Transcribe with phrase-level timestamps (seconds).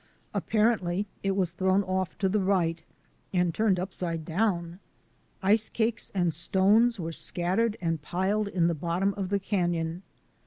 [0.33, 2.81] Apparently it was thrown off to the right
[3.31, 4.79] and turned upside down.
[5.43, 10.01] Ice cakes and stones were scattered and piled in the bottom of the canon.